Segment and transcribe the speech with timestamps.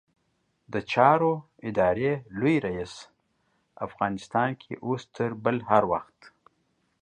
[0.73, 1.33] د چارو
[1.69, 2.93] ادارې لوی رئيس؛
[3.87, 6.17] افغانستان کې اوس تر بل هر وخت